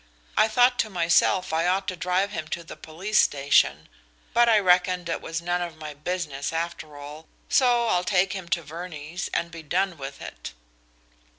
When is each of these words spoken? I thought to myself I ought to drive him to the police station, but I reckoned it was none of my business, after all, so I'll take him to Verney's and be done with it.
I 0.35 0.47
thought 0.47 0.79
to 0.79 0.89
myself 0.89 1.53
I 1.53 1.67
ought 1.67 1.87
to 1.89 1.95
drive 1.95 2.31
him 2.31 2.47
to 2.47 2.63
the 2.63 2.75
police 2.75 3.19
station, 3.19 3.87
but 4.33 4.49
I 4.49 4.57
reckoned 4.57 5.07
it 5.09 5.21
was 5.21 5.43
none 5.43 5.61
of 5.61 5.77
my 5.77 5.93
business, 5.93 6.51
after 6.51 6.97
all, 6.97 7.27
so 7.49 7.85
I'll 7.85 8.03
take 8.03 8.33
him 8.33 8.49
to 8.49 8.63
Verney's 8.63 9.29
and 9.31 9.51
be 9.51 9.61
done 9.61 9.97
with 9.99 10.19
it. 10.19 10.53